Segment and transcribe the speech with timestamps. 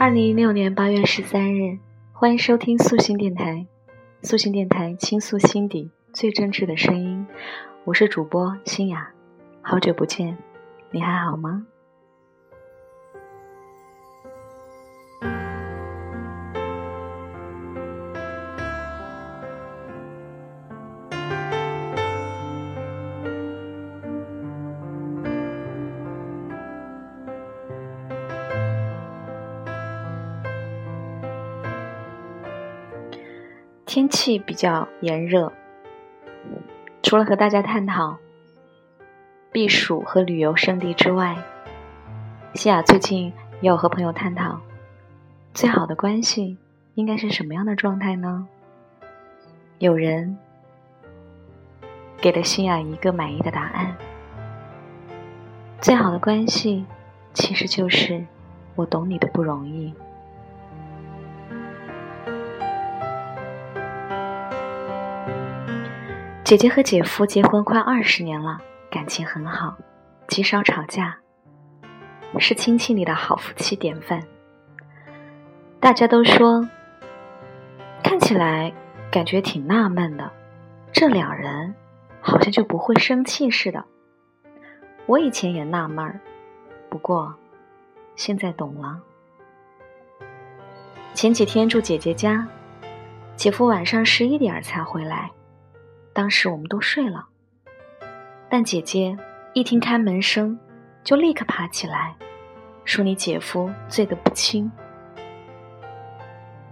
[0.00, 1.78] 二零一六年八月十三日，
[2.14, 3.66] 欢迎收听素心电台。
[4.22, 7.26] 素心电台倾诉心底最真挚的声音，
[7.84, 9.10] 我是主播新雅。
[9.60, 10.38] 好久不见，
[10.90, 11.66] 你还好吗？
[33.92, 35.52] 天气比较炎热，
[37.02, 38.18] 除了和大家探讨
[39.50, 41.36] 避暑和旅游胜地之外，
[42.54, 44.60] 西雅最近也有和朋友探讨，
[45.52, 46.56] 最好的关系
[46.94, 48.46] 应该是什么样的状态呢？
[49.80, 50.38] 有人
[52.20, 53.96] 给了西雅一个满意的答案：
[55.80, 56.86] 最好的关系
[57.34, 58.24] 其实就是
[58.76, 59.92] 我懂你的不容易。
[66.50, 68.58] 姐姐和姐夫结婚快二十年了，
[68.90, 69.78] 感情很好，
[70.26, 71.16] 极少吵架，
[72.40, 74.20] 是亲戚里的好夫妻典范。
[75.78, 76.68] 大家都说，
[78.02, 78.72] 看起来
[79.12, 80.28] 感觉挺纳闷的，
[80.90, 81.72] 这两人
[82.20, 83.84] 好像就不会生气似的。
[85.06, 86.18] 我以前也纳闷儿，
[86.88, 87.32] 不过
[88.16, 89.00] 现在懂了。
[91.14, 92.44] 前几天住姐姐家，
[93.36, 95.30] 姐夫晚上十一点才回来。
[96.20, 97.28] 当时我们都睡了，
[98.50, 99.16] 但姐姐
[99.54, 100.58] 一听开门声，
[101.02, 102.14] 就立刻爬起来，
[102.84, 104.70] 说：“你姐夫醉得不轻。”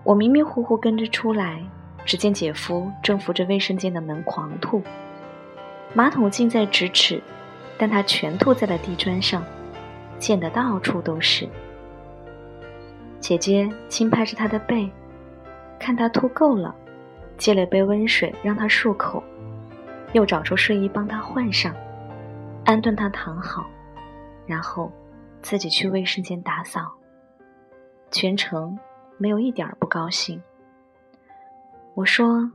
[0.04, 1.64] 我迷迷糊糊跟着出来，
[2.04, 4.82] 只见姐夫正扶着卫生间的门狂吐，
[5.94, 7.22] 马桶近在咫尺，
[7.78, 9.42] 但他全吐在了地砖上，
[10.18, 11.48] 溅得到处都是。
[13.18, 14.90] 姐姐轻拍着他的背，
[15.78, 16.74] 看他吐够了。
[17.38, 19.22] 接了杯温水让他漱口，
[20.12, 21.74] 又找出睡衣帮他换上，
[22.64, 23.66] 安顿他躺好，
[24.46, 24.90] 然后
[25.42, 26.92] 自己去卫生间打扫。
[28.10, 28.78] 全程
[29.18, 30.42] 没有一点不高兴。
[31.94, 32.50] 我说：“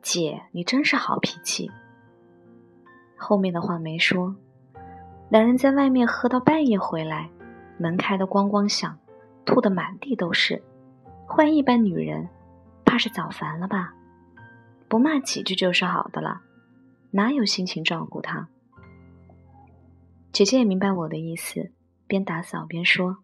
[0.00, 1.70] 姐，你真是好脾气。”
[3.18, 4.34] 后面的话没说。
[5.28, 7.28] 两人在外面喝到半夜回来，
[7.76, 8.98] 门开的咣咣响，
[9.44, 10.62] 吐得满地都是。
[11.26, 12.26] 换一般女人，
[12.82, 13.92] 怕是早烦了吧。
[14.88, 16.40] 不骂几句就是好的了，
[17.10, 18.48] 哪有心情照顾他？
[20.30, 21.72] 姐姐也明白我的意思，
[22.06, 23.18] 边打扫边说：“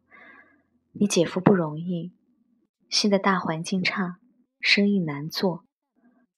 [0.92, 2.12] 你姐夫不容易，
[2.88, 4.16] 现在大环境差，
[4.58, 5.64] 生意难做，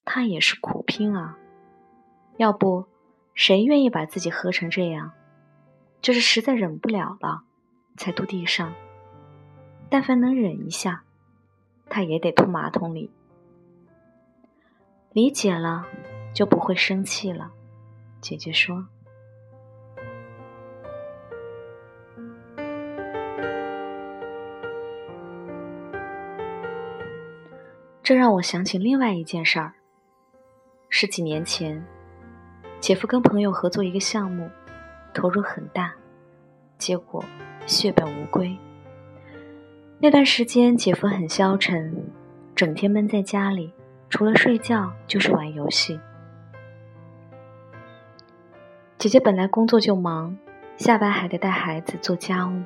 [0.03, 1.37] 他也是苦拼啊。
[2.37, 2.87] 要不，
[3.33, 5.13] 谁愿意把自己喝成这样？
[6.01, 7.43] 就是实在忍不了了，
[7.95, 8.73] 才吐地上。
[9.89, 11.05] 但凡能忍一下，
[11.89, 13.09] 他也得吐马桶里。”
[15.13, 15.87] 理解了，
[16.33, 17.51] 就不会生气了。
[18.21, 18.87] 姐姐说
[28.03, 29.73] ：“这让我想起另外一件事儿。
[30.89, 31.85] 十几年前，
[32.79, 34.49] 姐夫跟朋友合作一个项目，
[35.13, 35.93] 投入很大，
[36.77, 37.23] 结果
[37.65, 38.55] 血本无归。
[39.99, 42.05] 那段时间，姐夫很消沉，
[42.55, 43.73] 整天闷在家里。”
[44.09, 45.99] 除了睡觉就是玩游戏。
[49.07, 50.35] 姐姐本来工作就忙，
[50.75, 52.61] 下班还得带孩子做家务，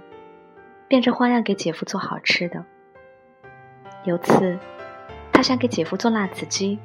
[0.87, 2.65] 变着花样给姐夫做好吃的。
[4.05, 4.57] 有次，
[5.31, 6.79] 她想给姐夫做辣子鸡，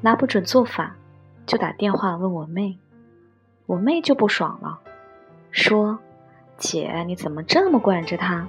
[0.00, 0.96] 拿不准做法，
[1.46, 2.76] 就打电话问我妹。
[3.66, 4.80] 我妹就不爽了，
[5.52, 5.96] 说
[6.58, 8.44] ：“姐，你怎么这么惯着他？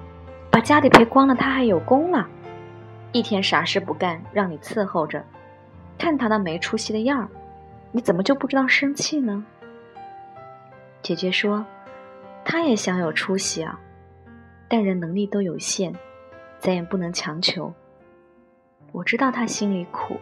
[0.49, 2.27] 把家里赔光了，他还有功了。”
[3.13, 5.23] 一天啥事不干，让你伺候着，
[5.95, 7.29] 看他那没出息的样儿，
[7.91, 9.45] 你怎么就不知道生气呢？
[11.03, 11.65] 姐姐说，
[12.45, 13.77] 他也想有出息啊，
[14.69, 15.93] 但人能力都有限，
[16.59, 17.73] 咱也不能强求。
[18.93, 20.17] 我知道他心里苦，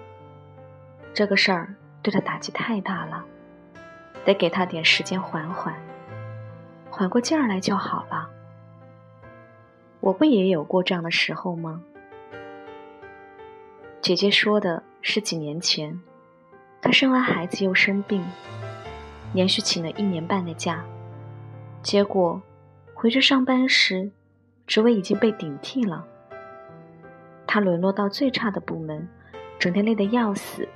[1.13, 3.23] 这个事儿对他打击太大了，
[4.25, 5.75] 得给他点时间缓缓，
[6.89, 8.27] 缓过劲儿来就好了。
[9.99, 11.83] 我不也有过这样的时候吗？
[14.01, 16.01] 姐姐说的是几年前，
[16.81, 18.25] 她生完孩子又生病，
[19.33, 20.83] 连续请了一年半的假，
[21.81, 22.41] 结果
[22.93, 24.11] 回去上班时，
[24.67, 26.05] 职位已经被顶替了。
[27.47, 29.07] 她沦落到最差的部门，
[29.57, 30.67] 整天累得要死，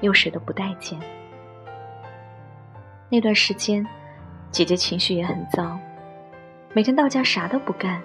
[0.00, 1.00] 又谁都不待见。
[3.08, 3.86] 那段时间，
[4.50, 5.78] 姐姐情绪也很糟，
[6.72, 8.02] 每天到家啥都不干，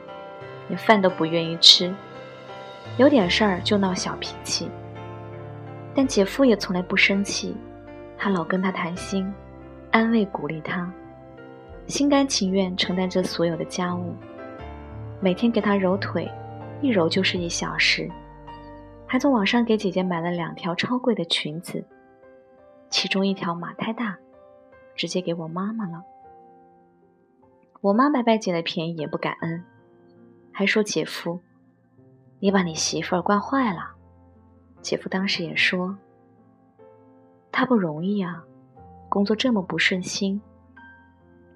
[0.67, 1.93] 连饭都不愿意吃，
[2.97, 4.69] 有点事儿就闹小脾气。
[5.95, 7.55] 但姐夫也从来不生气，
[8.15, 9.33] 还老跟她谈心，
[9.91, 10.91] 安慰鼓励他，
[11.87, 14.13] 心甘情愿承担着所有的家务，
[15.19, 16.29] 每天给他揉腿，
[16.81, 18.09] 一揉就是一小时，
[19.05, 21.83] 还从网上给姐姐买了两条超贵的裙子，
[22.89, 24.17] 其中一条码太大，
[24.95, 26.03] 直接给我妈妈了。
[27.81, 29.63] 我妈白白捡的便宜也不感恩，
[30.51, 31.39] 还说姐夫，
[32.39, 33.91] 你把你媳妇儿惯坏了。
[34.81, 35.97] 姐夫当时也说，
[37.51, 38.43] 他不容易啊，
[39.17, 40.39] 工作这么不顺心，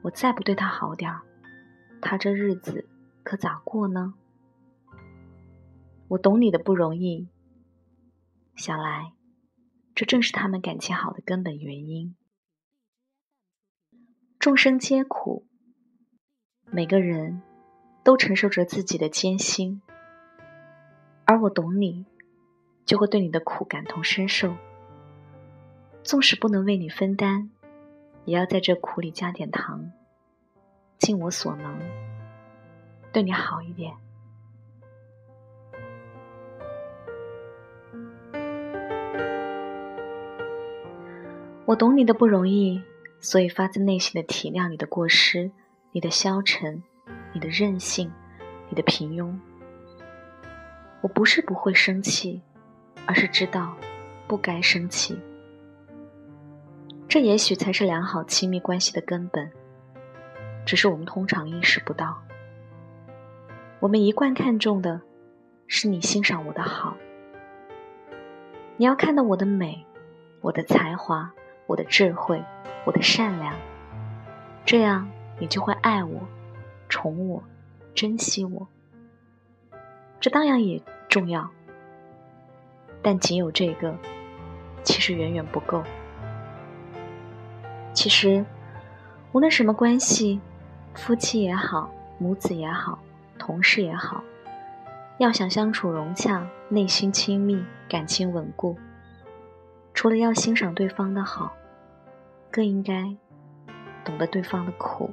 [0.02, 1.22] 我再不对他好点儿，
[2.02, 2.90] 他这日子
[3.22, 4.16] 可咋过呢？
[6.08, 7.30] 我懂你的不容易，
[8.56, 9.14] 想来，
[9.94, 12.16] 这正是他们感情好的根本原因。
[14.40, 15.46] 众生皆苦。
[16.66, 17.44] 每个人
[18.04, 19.84] 都承受着自己的艰辛，
[21.26, 22.08] 而我懂你，
[22.86, 24.58] 就会对你的苦感同身受。
[26.04, 27.50] 纵使不能为你分担，
[28.26, 29.92] 也要在这苦里加点糖，
[30.98, 31.80] 尽我所能，
[33.12, 33.94] 对你好一点。
[41.66, 42.82] 我懂你的不容易，
[43.20, 45.52] 所以发自内心的体谅你的过失。
[45.94, 46.82] 你的消沉，
[47.34, 48.10] 你的任性，
[48.70, 49.38] 你的平庸，
[51.02, 52.42] 我不是不会生气，
[53.06, 53.76] 而是知道
[54.26, 55.20] 不该生气。
[57.12, 59.52] 这也许才是良好亲密关系的根本，
[60.66, 62.18] 只是我们通常意识不到。
[63.82, 65.02] 我们一贯看重的
[65.68, 66.96] 是你欣赏我的好，
[68.78, 69.84] 你要看到我的美，
[70.40, 71.30] 我的才华，
[71.68, 72.42] 我的智慧，
[72.86, 73.54] 我的善良，
[74.64, 75.06] 这样。
[75.38, 76.22] 你就会爱我、
[76.88, 77.44] 宠我、
[77.94, 78.66] 珍惜我，
[80.22, 81.50] 这当然也重要，
[83.02, 83.94] 但仅有这个，
[84.84, 85.84] 其实远远不够。
[87.94, 88.46] 其实，
[89.32, 90.42] 无论什么关系，
[90.94, 93.00] 夫妻也好，母子也好，
[93.38, 94.24] 同事也好，
[95.18, 98.78] 要想相处融洽、内心亲密、感情稳固，
[99.94, 101.54] 除了要欣赏对方的好，
[102.50, 103.16] 更应该
[104.04, 105.12] 懂得对方的苦。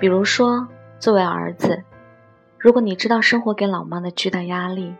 [0.00, 0.68] 比如说，
[1.00, 1.82] 作为儿子，
[2.56, 4.94] 如果你知道生活给老妈的巨大压力，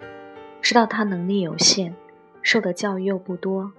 [0.60, 1.94] 知道她能力有限，
[2.42, 3.72] 受的教育又不多，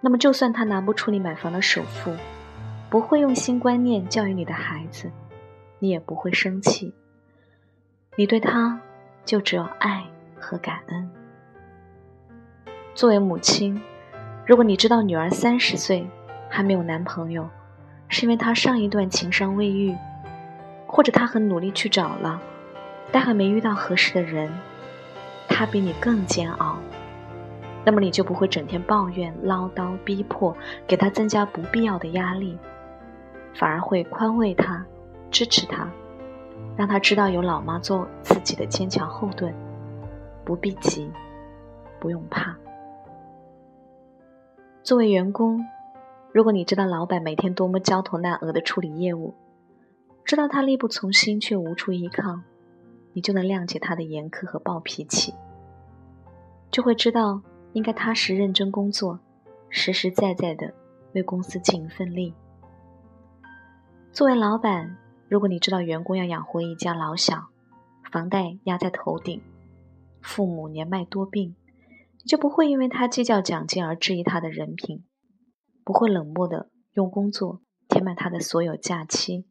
[0.00, 2.14] 那么就算她拿不出你买房的首付，
[2.88, 5.10] 不会用新观念教育你的孩子，
[5.78, 6.94] 你也不会生气。
[8.16, 8.78] 你对他
[9.24, 10.04] 就只有爱
[10.38, 11.10] 和感恩。
[12.94, 13.80] 作为母亲，
[14.46, 16.06] 如果你知道女儿三十岁
[16.48, 17.48] 还没有男朋友，
[18.08, 19.96] 是因为她上一段情伤未愈。
[20.86, 22.38] 或者她很努力去找了，
[23.10, 24.52] 但还没遇到合适的人，
[25.52, 26.78] 他比你更煎熬，
[27.84, 30.56] 那么你就不会整天抱怨、唠叨、逼迫，
[30.86, 32.58] 给他增加不必要的压力，
[33.54, 34.84] 反而会宽慰他、
[35.30, 35.88] 支持他，
[36.76, 39.54] 让他知道有老妈做自己的坚强后盾，
[40.44, 41.08] 不必急，
[42.00, 42.56] 不用怕。
[44.82, 45.64] 作为员工，
[46.32, 49.34] 如果你知道老板每天多么焦头烂额的处理业务，
[50.24, 52.40] 知道他力不从心，却无处依靠，
[53.12, 55.34] 你就能谅解他的严苛和暴脾气，
[56.70, 57.42] 就会知道
[57.72, 59.18] 应该踏实认真工作，
[59.68, 60.72] 实实在在的
[61.14, 62.34] 为公司尽一份力。
[64.12, 64.96] 作为老板，
[65.28, 67.48] 如果你知道员工要养活一家老小，
[68.10, 69.42] 房贷压在头顶，
[70.20, 71.56] 父母年迈多病，
[72.18, 75.04] 你就不会因为他计较奖金而质疑他的人品，
[75.84, 79.46] 不会冷漠的用工作填满他的所有假期。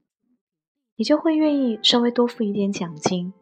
[0.96, 3.34] 你就会愿意稍微多付一点奖金，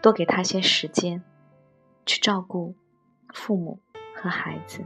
[0.00, 1.22] 多给他些时间，
[2.06, 2.74] 去照顾
[3.34, 3.80] 父母
[4.14, 4.84] 和孩子。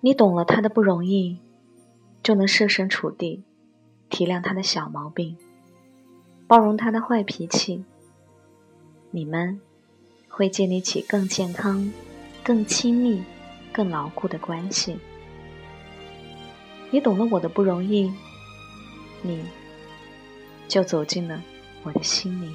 [0.00, 1.38] 你懂了他的不容易，
[2.22, 3.44] 就能设身处地
[4.08, 5.36] 体谅他的小毛病，
[6.46, 7.84] 包容他的坏脾气。
[9.10, 9.60] 你们
[10.28, 11.92] 会建立起更健康、
[12.42, 13.22] 更亲密、
[13.72, 14.98] 更牢固的关系。
[16.90, 18.12] 你懂了我的不容易。
[19.22, 19.44] 你
[20.66, 21.42] 就走进了
[21.82, 22.54] 我的心里。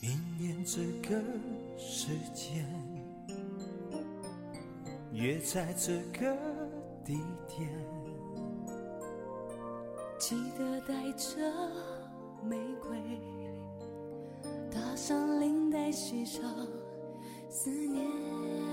[0.00, 1.22] 明年这个
[1.76, 2.64] 时间，
[5.12, 6.34] 约在这个
[7.04, 7.68] 地点，
[10.18, 11.52] 记得带着
[12.42, 13.20] 玫瑰，
[14.70, 15.88] 搭上领带。
[15.90, 16.42] 系上
[17.48, 18.67] 思念。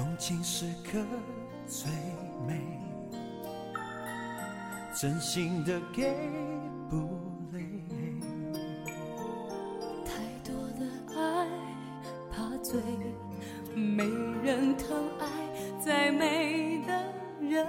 [0.00, 0.98] 动情时刻
[1.66, 1.90] 最
[2.48, 2.58] 美，
[4.98, 6.10] 真心的给
[6.88, 6.96] 不
[7.52, 7.60] 累。
[10.02, 11.46] 太多的爱
[12.32, 12.80] 怕醉，
[13.74, 14.04] 没
[14.42, 15.26] 人疼爱，
[15.78, 17.66] 再美的人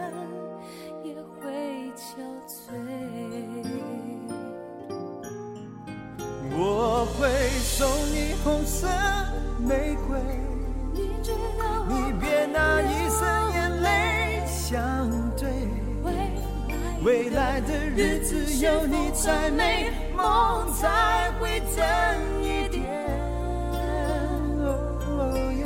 [17.32, 21.80] 来未来的日子有你才美，梦才会真
[22.44, 22.84] 一点。
[24.64, 25.20] 哦
[25.58, 25.66] 耶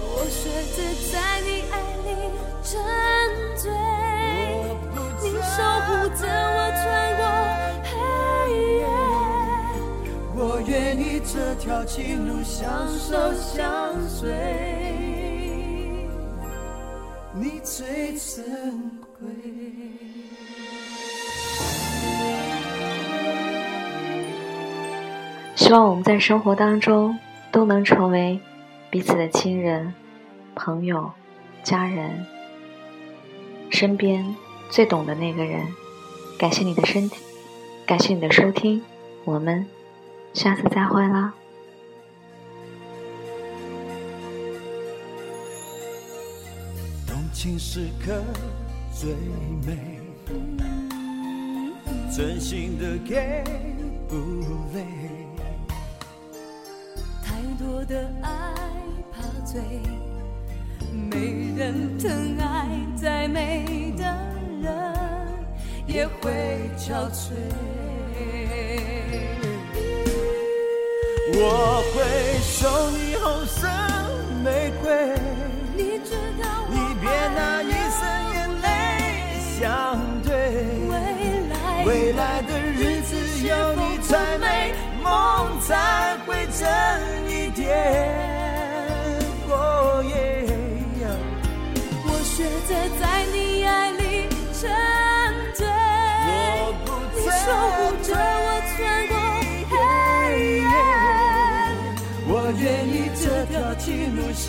[0.00, 0.40] 我选
[0.72, 0.76] 择
[1.12, 1.72] 在你爱
[2.04, 2.08] 里
[2.62, 2.72] 沉
[3.56, 3.64] 醉，
[5.22, 6.22] 你守护着
[6.54, 6.82] 我穿
[7.18, 7.22] 过
[7.84, 7.92] 黑
[8.78, 8.82] 夜。
[10.36, 13.62] 我愿意这条情路相守相
[14.08, 14.22] 随，
[17.34, 19.63] 你最珍贵。
[25.64, 27.18] 希望我们在生活当中
[27.50, 28.38] 都能成为
[28.90, 29.94] 彼此的亲人、
[30.54, 31.10] 朋友、
[31.62, 32.26] 家人，
[33.70, 34.36] 身边
[34.68, 35.66] 最懂的那个人。
[36.38, 37.16] 感谢你的身体，
[37.86, 38.82] 感谢你的收听，
[39.24, 39.64] 我们
[40.34, 41.32] 下次再会啦。
[47.06, 48.22] 动情时刻
[48.92, 49.14] 最
[49.66, 49.98] 美，
[52.14, 53.42] 真心的给
[54.06, 54.14] 不
[54.74, 54.84] 累。
[57.64, 58.28] 太多的爱
[59.10, 59.58] 怕醉，
[61.10, 64.04] 没人疼爱，再美的
[64.60, 64.68] 人
[65.86, 66.30] 也会
[66.76, 67.32] 憔悴。
[71.36, 72.02] 我会
[72.42, 73.66] 送你红色
[74.44, 75.16] 玫瑰，
[75.74, 78.04] 你知道我你别拿一生
[78.34, 78.68] 眼泪
[79.58, 79.62] 相
[80.22, 80.28] 对。
[81.86, 82.53] 未来的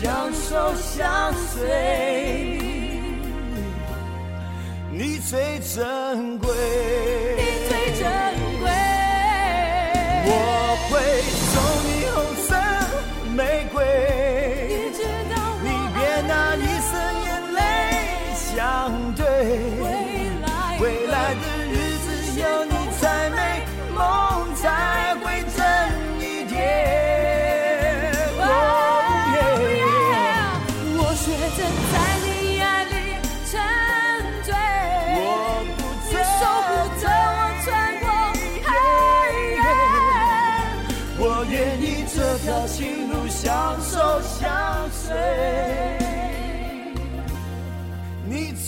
[0.06, 2.60] 相守相随，
[4.92, 6.48] 你最珍贵，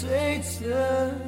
[0.01, 1.28] 最真。